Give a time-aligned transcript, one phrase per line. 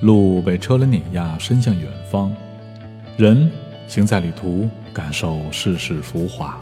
[0.00, 2.30] 路被车轮碾压，伸向远方；
[3.16, 3.50] 人
[3.88, 6.60] 行在旅途，感受世事浮华。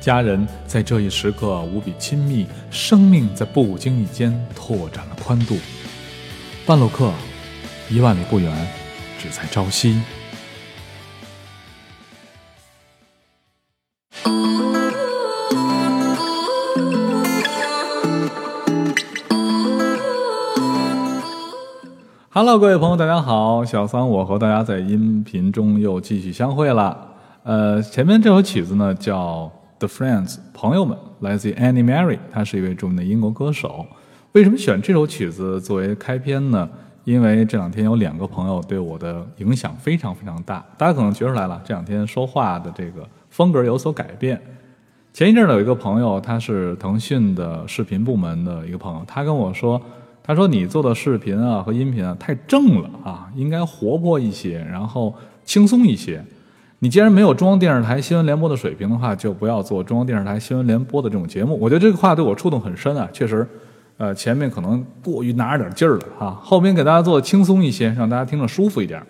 [0.00, 5.58] 家人在这一时刻无比亲密，生命在不经意间拓展了宽度。
[6.64, 7.12] 半路客，
[7.90, 8.50] 一万里不远，
[9.18, 10.00] 只在朝夕。
[22.40, 23.64] Hello，各位朋友，大家好！
[23.64, 26.96] 小桑，我和大家在音频中又继续相会了。
[27.42, 33.84] 呃，前面这首曲子呢叫《The Friends》，朋友们，来自于 Annie Mary，她是一位著名的英国歌手。
[34.34, 36.70] 为什么选这首曲子作为开篇呢？
[37.02, 44.40] 因为这两天有两个朋友对我的影响非常非常大，大家可能觉出来了，这两天说话的这个风格有所改变。
[45.12, 49.82] 前一阵儿有一个朋友，他是腾讯的视频部门的一个朋友，他跟我说。
[50.28, 56.22] 他说：“你做的视频啊和音频啊太正了啊，应该活泼一些，然后轻松一些。
[56.80, 63.48] 你既然没有中央电视台新闻联播的水平的话，就不要做中央电视台新闻联播的这种节目。”我觉得这个话对我触动很深啊，确实，
[63.96, 69.02] 呃，前面可能过于拿着点劲儿了啊，后边给大家做轻松一些，让大家听着舒服一点。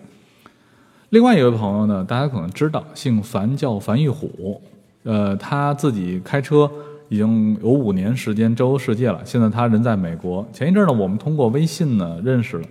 [1.09, 4.61] 另外一位朋友呢，大家可能知道，姓樊，叫樊玉虎，
[5.03, 6.71] 呃，他自己开车。
[7.09, 9.19] 已经有五年时间周游世界了。
[9.25, 10.47] 现在他人在美国。
[10.53, 12.67] 前一阵呢，我们通过微信呢认识了。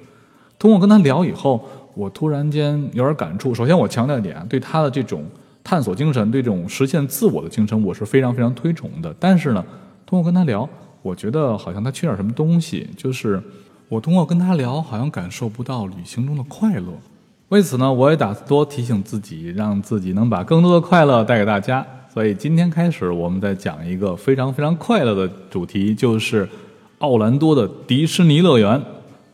[0.58, 3.54] 通过跟他聊以后，我突然间有点感触。
[3.54, 5.24] 首先，我强调一点，对他的这种
[5.62, 9.14] 探索精神，对这种实现自我的精神，我是非常非常推崇的。
[9.20, 9.64] 但是呢，
[10.06, 10.68] 通过跟他聊，
[11.02, 13.42] 我觉得好像他缺点什么东西，就是
[13.88, 16.92] 我通过跟他聊，好像感受不到旅行中的快乐。
[17.50, 21.86] 为此呢，我也打算多提醒自己，让自己能把更多的快乐带给大家。
[22.18, 26.48] 所以今天开始，我们再讲一个非常非常快乐的主题，就是
[26.98, 28.82] 奥兰多的迪士尼乐园。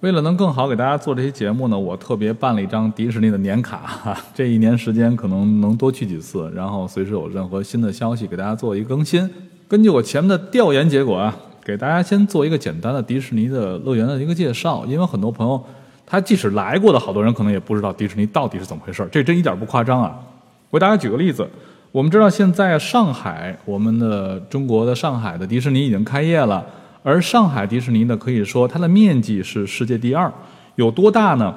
[0.01, 9.27] 为了能更好给大家做这些节目呢，我特别办了一张迪士尼的年卡，这一年时间可能能多去几次，然后随时有任何新的消息给大家做一个更新。
[9.67, 15.59] 根据我前面的调研结果啊，给大家先做一个简单的迪士尼的乐园的一个介绍，因为很多朋友
[16.05, 20.21] 他即使来过的好多人可能也不知道迪士尼到底是怎么回事，这真一点不夸张啊。
[20.69, 21.49] 我给大家举个例子。
[21.95, 26.67] 我们知道，现在上海，我们的中国的上海的迪士尼已经开业了。
[27.05, 30.29] 而上海迪士尼呢，可以说它的面积是世界第二，
[30.75, 31.55] 有多大呢？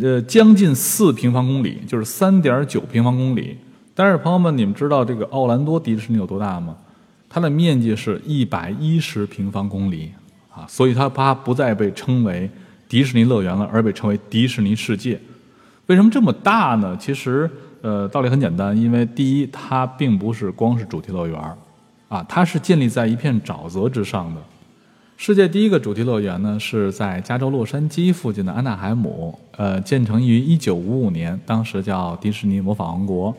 [0.00, 3.56] 呃，将近四平方公里，就是三点九平方公里。
[3.94, 6.74] 但是，朋友们，你们知道这个奥兰多迪士尼有多大吗？
[7.28, 10.10] 它的面积是一百一十平方公里
[10.52, 12.50] 啊，所以它它不再被称为
[12.88, 15.20] 迪士尼乐园了，而被称为迪士尼世界。
[15.86, 16.96] 为什么这么大呢？
[16.98, 17.48] 其实。
[17.86, 21.40] 呃，道理很简单，因为第一，它并不是光是主题乐园
[22.08, 24.40] 啊，它是建立在一片沼泽之上的。
[25.16, 33.32] 世界第一个主题乐园呢，是在加州洛杉矶附近的安纳海姆，呃，建成于一九五五年，当时叫迪士尼魔法王国。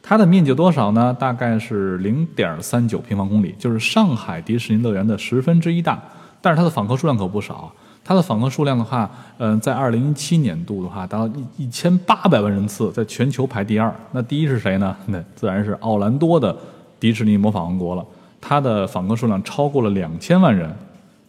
[0.00, 1.12] 它的面积多少呢？
[1.18, 6.00] 大概是零点三九平方公里，就是上海迪士尼乐园的十分之一大。
[6.40, 7.72] 但是它的访客数量可不少。
[8.08, 13.94] 它的访客数量的话，嗯，在二零一七年度的话，达到一一千八百万人次，在全球排第二。
[14.12, 14.96] 那第一是谁呢？
[15.08, 16.56] 那自然是奥兰多的
[16.98, 18.02] 迪士尼魔法王国了。
[18.40, 20.74] 它的访客数量超过了两千万人。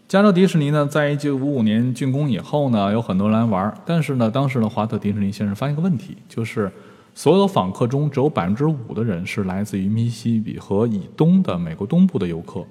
[0.07, 6.71] 加州迪士尼呢，在一九五五年竣工以后呢，有很多人来玩，但是呢，当时的华特迪士尼先生发现一个问题，就是
[7.13, 12.63] 所有访客中只有百分之五的人是来自于密西西比河以东的美国东部的游客。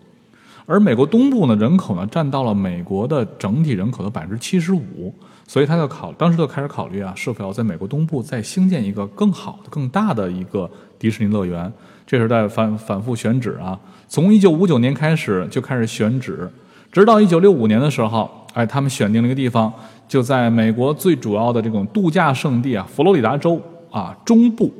[0.71, 5.11] 而美国东部呢，人口呢占到了美国的整体人口的百分之七十五，
[5.47, 11.73] 所以他就考，当时就开始考虑啊，是否要在美国东部再兴建一个更好的、更大的一个迪士尼乐园。
[12.07, 16.47] 这是在反反复选址啊，从一九五九年开始就开始选址，
[16.93, 19.73] 直到一九六五年的时候，哎，他们选定了一个地方，
[20.07, 23.59] 就在美国最主要的这种度假胜地啊，佛罗里达州
[23.91, 24.71] 啊中部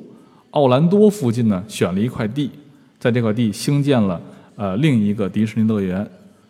[0.51, 2.51] 奥兰多附近呢，选了一块地，
[3.01, 4.21] 在这块地兴建了。
[4.59, 6.05] 呃，另一个迪士尼乐园，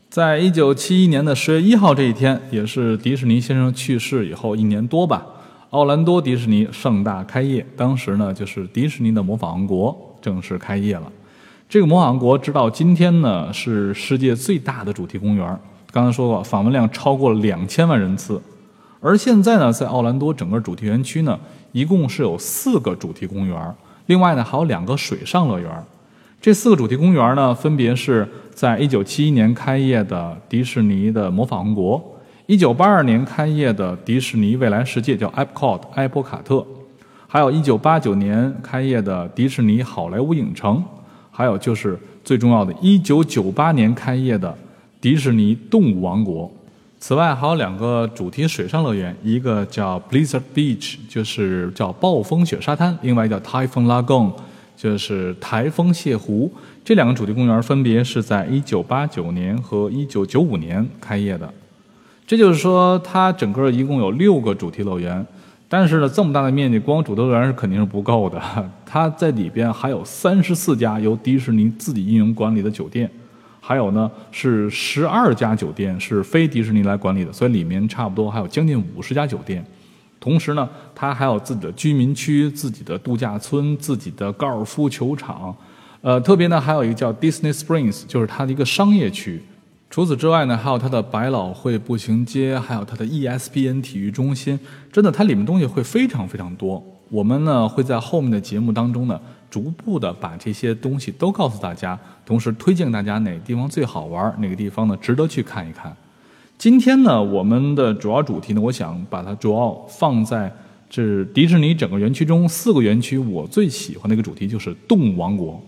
[0.08, 5.26] 在一九七一年的十月一号这一天，也是迪士尼先生去世以后一年多吧，
[5.68, 7.64] 奥兰多迪士尼盛大开业。
[7.76, 11.12] 当时呢，就是迪士尼的魔法王国正式开业了。
[11.68, 15.60] 这个魔法王国直到今天呢，是世界最大的主题公园。
[15.92, 18.40] 刚才说过，访问量超过两千万人次。
[19.00, 21.38] 而现在呢，在奥兰多整个主题园区呢，
[21.72, 23.74] 一共是有四个主题公园，
[24.06, 25.70] 另外呢，还有两个水上乐园。
[26.40, 32.00] 这四个主题公园呢，分别是在1971年开业的迪士尼的魔法王国
[32.46, 36.64] ，1982年开业的迪士尼未来世界叫 Epcot 埃波卡特，
[37.26, 40.82] 还有一九八九年开业的迪士尼好莱坞影城，
[41.32, 44.56] 还有就是最重要的，一九九八年开业的
[45.00, 46.48] 迪士尼动物王国。
[47.00, 54.32] 此外，还有两个主题水上乐园，一个叫 Blizzard Beach，就是叫暴风雪沙滩；另外一个叫 Typhoon Lagoon，
[54.78, 56.50] 就是台风泻湖。
[56.84, 61.52] 这两个主题公园分别是在1989年和1995年开业的。
[62.24, 65.26] 这就是说，它整个一共有六个主题乐园。
[65.68, 68.40] 但是呢，这么大的面积，光主题乐园是肯定是不够的。
[68.86, 73.10] 它在里边还有三十四家由迪士尼自己运营管理的酒店，
[73.60, 79.62] 还有呢是十二家酒店是非迪士尼来管理的，所以里面差不多还有将近五十家酒店。
[80.20, 85.54] 同时呢，它还有自己的居民区、自己的度假村、自己的高尔夫球场。
[86.00, 89.42] 呃，特别呢还有一个叫 Disney Springs，就是它的一个商业区。
[89.90, 94.58] 除此之外呢，还有它的百老汇步行街，还有它的 ESPN 体育中心，
[94.92, 96.82] 真的，它里面东西会非常非常多。
[97.08, 99.18] 我们呢会在后面的节目当中呢，
[99.50, 105.96] 逐步的把这些东西都告诉大家，同时推荐大家哪个地方最好玩，哪个地方呢值得去看一看。
[106.58, 110.52] 今天呢，我们的主要主题呢，我想把它主要放在
[110.90, 115.62] 这迪士尼整个园区中四个园区，我最喜欢的一个主题就是动物王国。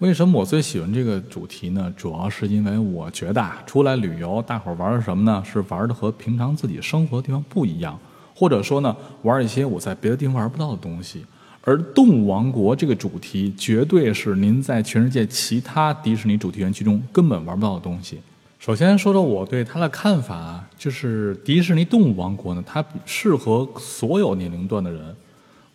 [0.00, 1.90] 为什么我最喜欢这个主题呢？
[1.96, 5.42] 主要是因为我觉得啊，出来旅游，大伙儿玩的什么呢？
[5.50, 7.98] 是玩的和平常自己生活的地方不一样，
[8.34, 11.24] 或者说呢，玩一些我在别的地方玩不到的东西。
[11.62, 18.18] 而动物王国这个主题，绝对是您在全世界其他迪士尼主题园区中根本玩不到的东西。
[18.58, 25.14] 首先说说我对它的看法，就是迪士尼动物王国呢，它适合所有年龄段的人。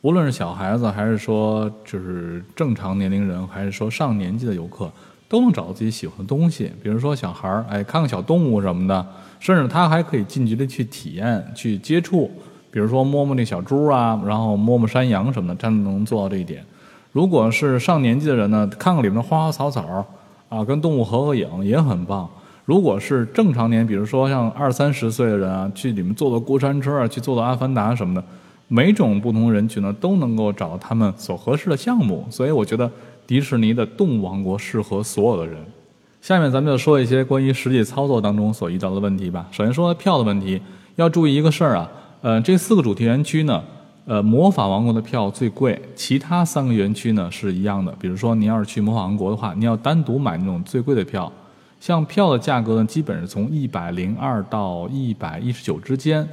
[0.02, 4.92] 无论是小孩子，还是说就是正常年龄人，还是说上年纪的游客，
[5.30, 6.70] 都能找到自己喜欢的东西。
[6.84, 9.08] 比如说小孩儿，哎，看看小动物什么的，
[9.40, 12.30] 甚至他还可以近距离去体验、去接触。
[12.70, 16.62] 比如说摸摸那小猪啊，然后摸摸山羊什么的，真的能做到这一点。
[17.14, 20.06] 如果是上年纪的人呢，看看里面的花花草草
[20.50, 22.30] 啊，跟动物合合影也很棒。
[22.66, 28.24] 如果是正常年，比如说像二三十岁的人啊，去里面坐坐过山车啊，去坐坐阿凡达什么的。
[28.70, 32.90] 每种不同人群呢，都能够找到他们所合适的项目，所以我觉得
[33.28, 35.58] 迪士尼的动物王国适合所有的人。
[36.22, 39.46] 下面咱们就说一些关于实际操作当中所遇到的问题吧。
[39.52, 40.60] 首先说票的问题，
[40.96, 43.62] 要注意一个事儿啊，呃，这四个主题园区呢，
[44.06, 47.94] 呃，魔法王国的票最贵，其他三个园区呢是一样的。
[48.00, 51.32] 比如说您要是去魔法王国的话，你要单独买那种最贵的票，
[51.84, 56.26] 像票的价格呢，基本是从一百零二到一百一十九之间。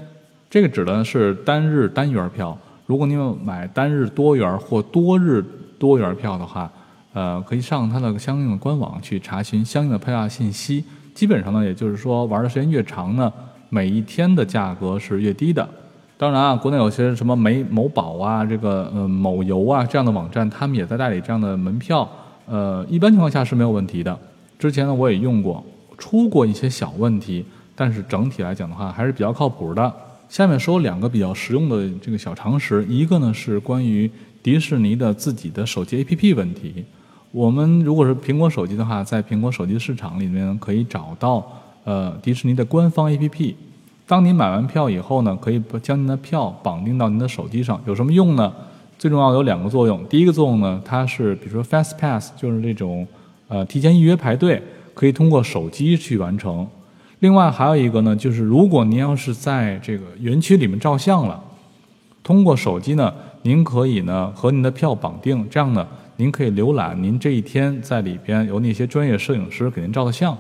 [0.49, 2.56] 这个指的是单日单元票。
[2.87, 5.44] 如果您要买单日多元或多日
[5.76, 6.70] 多元票的话，
[7.14, 10.85] 呃，可以上它的相应的官网去查询相应的票价信息。
[11.17, 13.32] 基本上呢，也就是说玩的时间越长呢，
[13.70, 15.69] 每一天的价格是越低的。
[16.17, 22.08] 当然啊，国内有些什么美某宝啊，这个呃某游啊这样的网站，他们也在代理这样的门票。
[22.47, 24.17] 呃，一般情况下是没有问题的。
[24.60, 25.64] 之前呢，我也用过，
[25.96, 27.42] 出过一些小问题，
[27.74, 29.90] 但是整体来讲的话，还是比较靠谱的。
[30.28, 34.08] 下面说两个比较实用的这个小常识，一个呢是关于
[34.42, 36.84] 迪士尼的自己的手机 APP 问题。
[37.32, 41.50] 我们如果是苹果手机的话，在苹果手机市场里面可以找到
[41.84, 43.54] 呃迪士尼的官方 APP。
[44.06, 48.52] 当你买完票以后呢，可以将您的票绑定到您的手机上，有什么用呢？
[48.98, 50.04] 最重要有两个作用。
[50.04, 53.08] 第一个作用呢，它是比如说 Fast Pass，就是这种
[53.50, 54.62] 呃提前预约排队，
[54.94, 56.67] 可以通过手机去完成。
[57.19, 61.38] 另外还有一个呢，就是如果您要是在这个园区里面照相了，
[62.23, 70.35] 通过手机呢，您可以呢和您的票绑定，这样呢，您可以浏览您这一天在里边有那些专业摄影师给您照的相。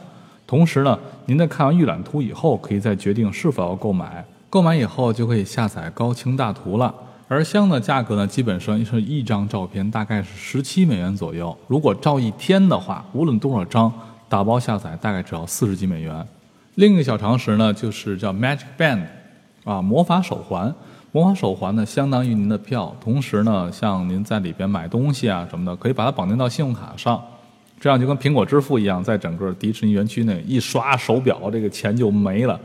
[0.46, 4.24] 同时呢，您在看完预览图以后，可以再决定是否要购买。
[4.48, 6.94] 购买以后就可以下载高清大图了。
[7.32, 11.56] 而相的价格呢，基本上是一张照片大概是十七美元左右。
[11.68, 13.92] 如果照一天的话，无论多少张，
[14.28, 16.26] 打包下载大概只要四十几美元。
[16.74, 19.04] 另一个小常识呢，就是叫 Magic Band，
[19.62, 20.74] 啊，魔法手环。
[21.12, 27.22] 魔法手环呢，相当于您的票，同时呢，像您在里边买东西啊什么的，可以把它绑定到信用卡上，
[27.78, 32.58] 这样就跟苹果支付一样，在整个迪士尼园区内一刷手表，这个钱就没了，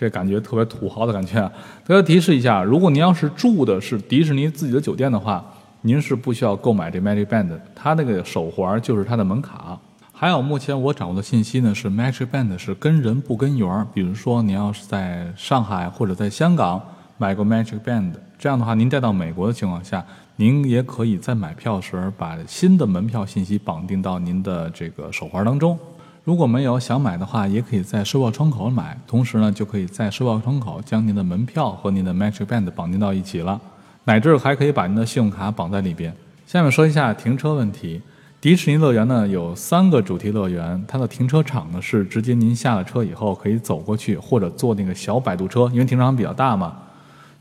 [0.00, 1.52] 这感觉特别土豪的感觉啊。
[1.84, 5.44] 特别提示一下，如果您要是住的是迪士尼自己的酒店的话，
[5.82, 9.78] 您是不需要购买这 Magic Band，它那个手环就是它的门卡。
[10.10, 13.86] 还有，目前我掌握的信息呢是，Magic Band 是跟人不跟园儿。
[13.92, 16.80] 比如说，您要是在上海或者在香港
[17.18, 20.02] 买过 Magic Band，这样的话，您带到美国的情况下，
[20.36, 25.78] 您也可以在买票时把新的门票信息绑定到您的这个手环当中。
[26.22, 33.60] 如果没有想买的话，也可以在售票窗口买，同时呢，就可以在售票窗口将您的门票和您的 Magic Band 绑定到一起了，
[34.04, 36.14] 乃至还可以把您的信用卡绑在里边。
[36.46, 38.00] 下面说一下停车问题。
[38.40, 46.74] 迪士尼乐园呢有三个主题乐园，它的停车场呢是直接您下了车以后可以走过去，或者坐那个小摆渡车，因为停车场比较大嘛。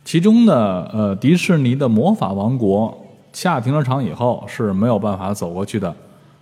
[0.03, 2.97] 其中的呃迪士尼的魔法王国
[3.31, 5.95] 下停车场以后是没有办法走过去的，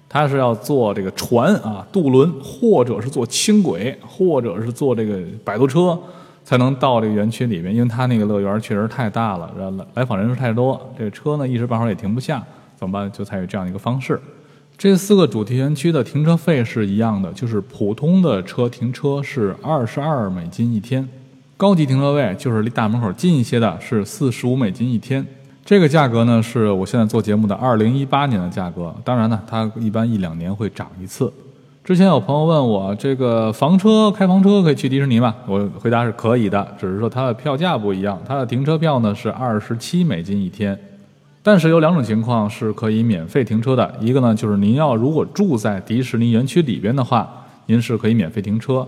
[0.09, 5.99] 他是要坐这个船啊渡轮，或者是坐轻轨，或者是坐这个摆渡车
[6.45, 12.41] 才能到这个园区里面，因为他那个乐园确实太大了，来来访人数太多，这个车呢一时半会儿也停不下，
[12.77, 13.11] 怎么办？
[13.11, 14.19] 就采取这样一个方式。
[14.77, 21.07] 这四个主题园区的停车费是一样的，就是普通的车停车是二十二美金一天，
[21.57, 25.25] 高级停车位就是离大门口近一些的，是四十五美金一天。
[25.67, 28.95] 这个价格呢，是我现在做节目的二零一八年的价格。
[29.03, 31.29] 当然呢，它一般一两年会涨一次。
[31.83, 35.35] 之前有朋友问我，这个房车开房车可以去迪士尼吗？
[35.45, 40.79] 我回答是可以的，只是说它的票价不一样，它的停车票呢是二十七美金一天。
[41.43, 47.29] 但是有两种情况是可以免费停车的，一个呢就是您要如果住在迪士尼园区里边的话，
[47.65, 48.87] 您是可以免费停车；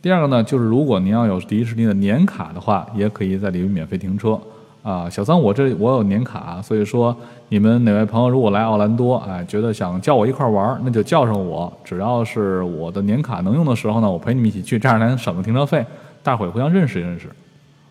[0.00, 4.38] 第二个呢就是如果您要有迪士尼的年卡的话，也可以在里面免费停车。
[4.82, 7.16] 啊，小三，我这我有年卡，所以说
[7.50, 15.86] 你们哪位朋友如果来奥兰多，哎，觉得想叫我一块玩，那就叫上我，只要是我的年卡能用的时候呢，我陪你们一起去，这样能省个停车费，
[16.22, 17.28] 大伙互相认识认识。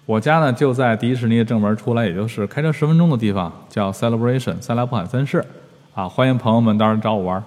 [0.05, 5.45] 我家呢就在迪士尼的正门出来，也就是开车十分钟的地方，叫 Celebration 塞拉普海三世，
[5.93, 7.41] 啊，欢迎朋友们到时候找我玩。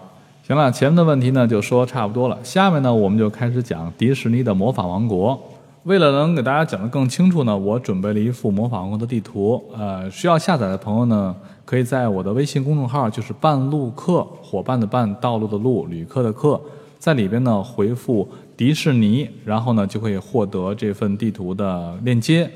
[0.47, 5.39] 行了，前面的问题呢就说差不多了，下面呢我们就开始讲迪士尼的魔法王国。
[5.85, 9.63] 为了能给大家讲得更清楚呢，我准备了一幅魔法王国的地图。
[9.77, 11.37] 呃，需要下载的朋友呢，
[11.67, 16.59] 可以在我的微信公众号，就是半路客伙伴的伴，道路的路，旅客的客，
[16.99, 18.27] 在里边呢回复。
[18.57, 22.49] 迪士尼，然后呢就可以获得这份地图的链接，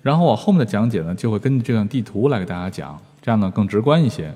[0.00, 4.32] 然后我后面的讲解呢就会根据这张地图来给大家讲，这样呢更直观一些。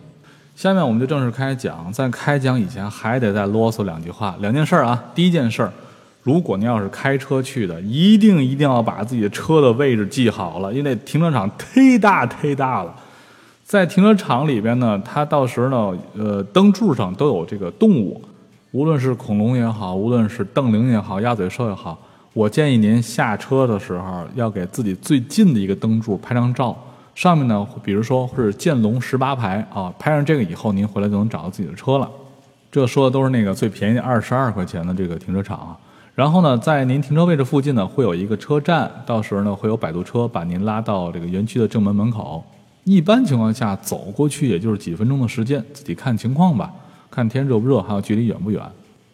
[0.55, 5.03] 下面我们就正式开讲，在开讲以前还得再啰嗦两句话，两件事儿啊。
[5.15, 5.73] 第一件事儿，
[6.25, 12.93] 如果您要是开车去的，一定一定要把自己的车的位置记好了，因为停车场忒大忒大了。
[13.63, 18.21] 在停车场里边呢，它到时呢，呃，灯柱上都有这个动物。
[18.73, 21.99] 无论是恐龙也好，无论是瞪羚也好，鸭嘴兽也好，
[22.33, 26.75] 我建议您下车的时候要给自己最近的一个灯柱拍张照。
[27.15, 32.11] 上面呢，比如说是剑龙十八排啊，拍上这个以后，您回来就能找到自己的车了。
[32.73, 35.77] 这说的都是那个最便宜二十二块钱的这个停车场啊。
[36.15, 42.45] 然后呢，在您停车位置附近呢，会有一个车站，到时候呢会有摆渡车把您拉到这个园区的正门门口。
[42.85, 46.73] 一般情况下走过去也就是几分钟的时间，自己看情况吧。
[47.11, 48.63] 看天热不热，还有距离远不远。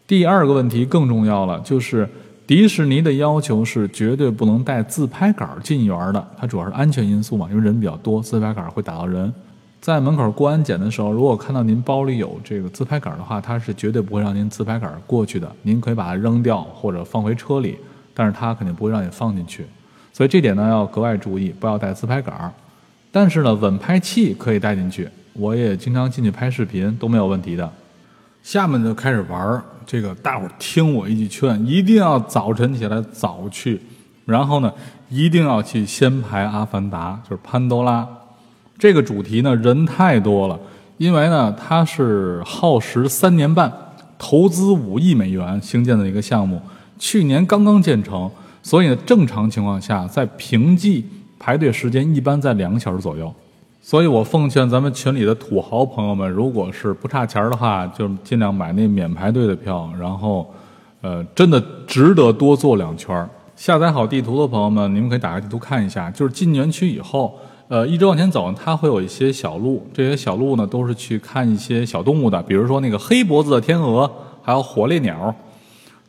[0.07, 2.07] 第二个问题更重要了，就是
[2.47, 9.33] 迪士尼的要求是绝对不能带自拍杆进园的，它主要是安全因素嘛，因为人比较多，自拍杆会打到人。
[9.81, 15.51] 在门口过安检的时候，如果看到您包里有这个自拍杆的话，它是绝对不会让您自拍杆过去的。
[15.63, 17.79] 您可以把它扔掉或者放回车里，
[18.13, 19.65] 但是它肯定不会让你放进去。
[20.13, 22.53] 所以这点呢要格外注意，不要带自拍杆。
[23.11, 27.73] 但是呢，稳拍器可以带进去，我也经常进去拍视频，都没有问题的。
[28.43, 33.81] 下面就开始玩儿，这个大伙儿听我一句劝，一定要早晨起来早去，
[34.27, 34.71] 然后呢，
[35.09, 38.07] 一定要去先排《阿凡达》，就是潘多拉。
[38.81, 40.59] 这个主题呢，人太多了，
[40.97, 43.71] 因为呢，它是耗时三年半，
[44.19, 46.59] 投资五亿美元兴建的一个项目，
[46.99, 48.31] 去年刚刚建成，
[48.63, 51.07] 所以呢，正常情况下，在平季
[51.39, 53.31] 排队时间一般在两个小时左右。
[53.83, 59.91] 所以我奉劝咱们群里的土豪朋友们，如果是不差钱的话，就尽量买那免排队的票。
[59.99, 60.51] 然后，
[61.03, 66.11] 呃，真的值得多坐两圈下载好地图的朋友们，你们可以打开地图看一下。
[66.11, 67.39] 就是进园区以后，
[67.71, 69.87] 呃，一直往前走，它会有一些小路。
[69.95, 74.11] 这些小路呢，都是去看一些小动物的，比如说那个黑脖子的天鹅，
[74.43, 75.33] 还有火烈鸟。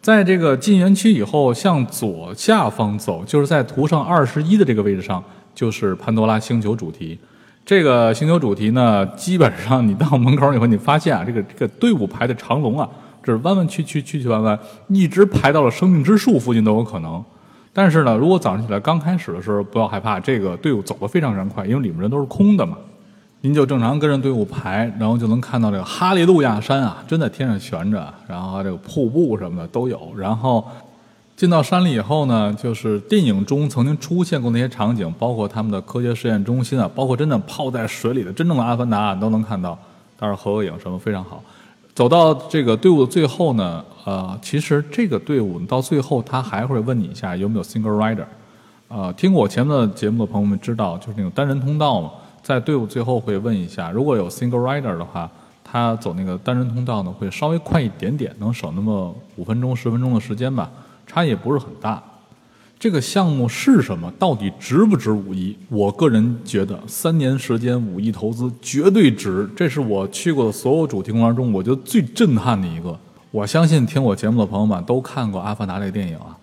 [0.01, 7.19] 在这个进园区以后，向左下方走，就是在图上二十一的这个位置上，就是潘多拉星球主题。
[7.63, 12.89] 这个星球主题呢，基本上你到门口以后，你发现啊，这个这个队伍排的长龙啊，
[13.23, 17.23] 这是弯弯曲曲、曲曲弯弯，一直排到了生命之树附近都有可能。
[17.73, 22.77] 但是呢，如果早上起来刚开始的时候，不要害怕，这个队伍走得非常非常快，因为里面人都是空的嘛。
[23.41, 30.65] 您就正常跟着队伍排，然后就能看到这个哈利路亚山啊，真在天上悬着，然后这个瀑布什么的都有，然后。
[31.37, 39.75] 进到山里以后呢，就是电影中曾经出现过那些场景，包括他们的科学实验中心啊，包括真的泡在水里的真正的阿凡达都能看到，
[40.19, 41.43] 到时候合个影什么非常好。
[42.01, 48.25] 走到这个队伍的最后呢，呃，其实这个队伍到最后他还会问你一下有没有 single rider，
[48.87, 52.09] 呃，听过我前面的节目的朋友们知道，就是那种单人通道嘛，
[52.41, 55.29] 在队伍最后会问一下，如果有 single rider 的话。
[55.63, 60.69] 他走那个单人通道呢会稍微快一点点，能省那么五分钟十分钟的时间吧，
[61.05, 62.01] 差异也不是很大。
[62.81, 64.11] 这个项目是什么？
[64.17, 65.55] 到底值不值五亿？
[65.69, 69.47] 我个人觉得三年时间五亿投资绝对值。
[69.55, 72.99] 这是我去过的所有主题公园中，我觉得最震撼的一个。
[73.29, 76.35] 我相信听我节目的朋友们都看过《阿凡达》这个电影啊，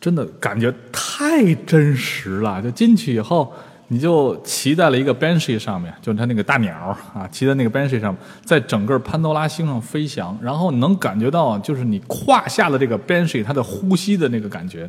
[0.00, 2.62] 真的感觉太真实了。
[2.62, 3.52] 就进去以后，
[3.88, 6.74] 你就骑在了一个 Banshee 上面，就是它那个大鸟
[7.12, 14.88] 啊，骑在那个 Banshee 上，在整个潘多拉星上飞翔，然后能感觉到就是你胯下的这个 Banshee 它的呼吸的那个感觉。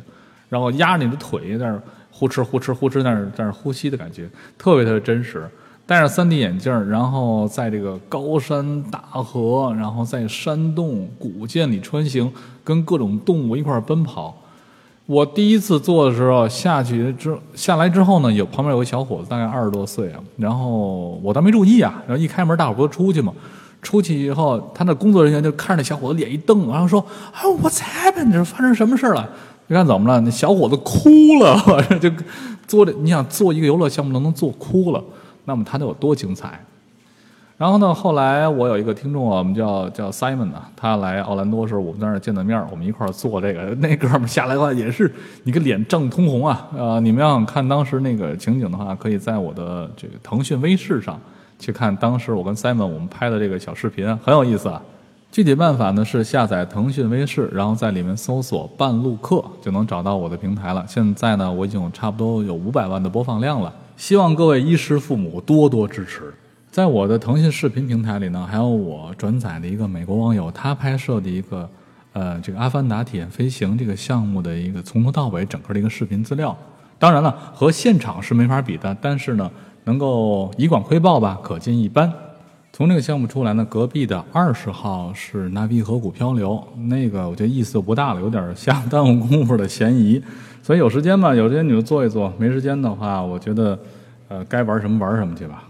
[0.54, 1.82] 然后压着你的腿在那儿
[2.12, 5.50] 呼哧呼哧呼哧在那在那儿呼吸的感觉，特别特别真实。
[5.84, 12.32] 戴上 3D 眼镜，然后在这个高山大河，然后在山洞古建里穿行，
[12.62, 14.34] 跟各种动物一块奔跑。
[15.06, 20.20] 我第一次坐的时候下去之下来之后呢，有旁边有个小伙子，大概二十多岁啊。
[20.36, 23.34] 然后我倒没注意啊，然后一开门，大伙不都出去嘛？
[23.82, 28.32] 出去以后，他那工作人员就看着那小伙子脸一瞪，然后说：“啊，What's happened？
[28.32, 29.28] 这发生什么事了？”
[29.66, 30.20] 你看怎么了？
[30.20, 31.08] 那小伙子哭
[31.40, 31.58] 了，
[31.98, 32.10] 就
[32.66, 32.92] 做的。
[32.92, 35.02] 你想做一个游乐项目能能做哭了，
[35.46, 36.60] 那么他得有多精彩？
[37.56, 43.72] 然后呢，后来我有一个听众啊，我们叫叫 Simon 呢，他来奥兰多的时候，我们在那儿见的面，我们一块儿做这个。
[43.80, 45.10] 那哥们下来的话也是，
[45.44, 46.68] 你个脸涨通红啊！
[46.76, 51.18] 呃，你们要想看当时那个情景的话，可以在我的这个腾讯微视上
[51.58, 54.82] 去看当时我跟 Simon 我们拍的这个小视频，很有意思啊。
[55.34, 60.84] 具体办法呢是下载腾讯微视，然后在里面搜索“半路客”就能找到我的平台了。
[60.86, 63.74] 现在呢，我已经差不多有五百万的播放量了。
[63.96, 66.32] 希望各位衣食父母多多支持。
[66.70, 71.68] 在我的腾讯视频平台里呢，还有我转载的一个美国网友他拍摄的一个，
[72.12, 76.56] 呃，这个《阿凡达：体验飞行》这个项目的一个从头到尾整个的一个视频资料。
[76.96, 79.50] 当然了，和现场是没法比的，但是呢，
[79.82, 82.12] 能够以管窥豹吧，可见一斑。
[82.76, 90.20] 从这个项目出来呢，隔壁的二十号是纳比河谷漂流，那个我觉得意思就不大了，有点瞎 耽误功夫的嫌疑。
[90.60, 93.78] 所以有时间嘛，有时间你就做一做；没时间的话，我觉得，
[94.26, 95.62] 呃，该玩什么玩什么去吧。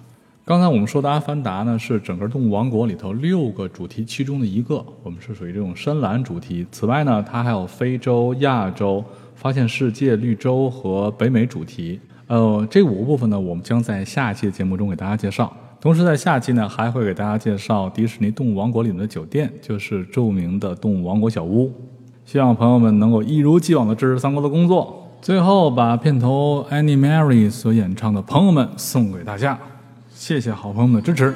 [0.47, 6.67] 刚才我们说的《阿凡达》呢，是整个动物王国里头六个主题其中的一个，我们是属于这种深蓝主题。
[6.73, 12.01] 此外呢，它还有非洲、亚洲、发现世界、绿洲和北美主题。
[12.29, 15.55] 呃，这五个部分呢，我们将在下一期的节目中给大家介绍。
[15.85, 21.71] 同时，在下期呢，还会给大家介绍迪士尼动物王国里面的酒店，就是著名的动物王国小屋。
[22.25, 25.07] 希望朋友们能够一如既往的支持三国的工作。
[25.21, 29.59] 最后，把片头 Annie Mary 所演唱的《朋友们》送给大家，
[30.15, 31.35] 谢谢好朋友们的支持。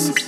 [0.00, 0.27] I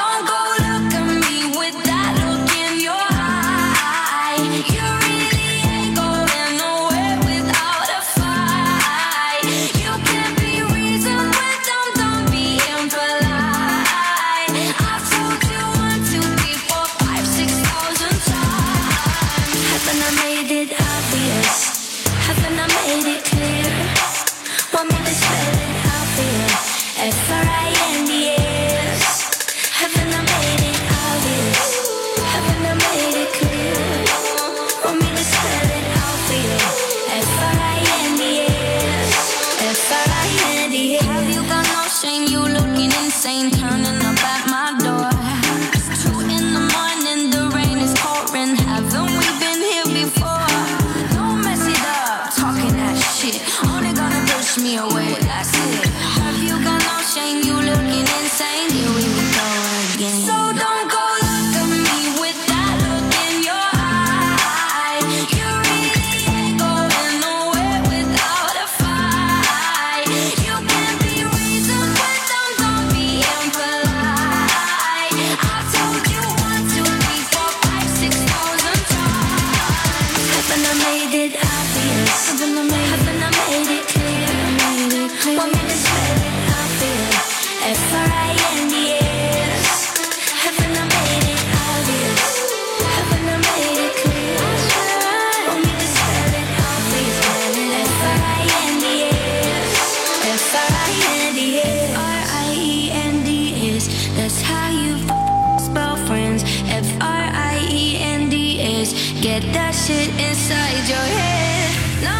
[109.53, 111.71] That shit inside your head.
[112.05, 112.11] Uh,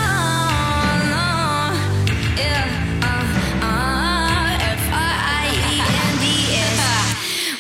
[1.16, 1.42] uh.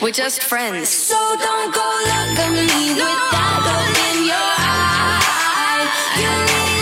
[0.01, 0.89] We're just friends.
[0.89, 5.85] So don't go look at me with that look in your eye.
[6.17, 6.80] You need